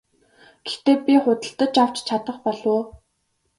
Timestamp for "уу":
2.73-2.81